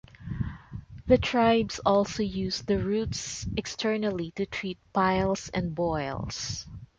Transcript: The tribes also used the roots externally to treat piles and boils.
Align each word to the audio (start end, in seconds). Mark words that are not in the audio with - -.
The 1.05 1.19
tribes 1.19 1.77
also 1.85 2.23
used 2.23 2.65
the 2.65 2.79
roots 2.79 3.45
externally 3.55 4.31
to 4.31 4.47
treat 4.47 4.79
piles 4.93 5.49
and 5.49 5.75
boils. 5.75 6.65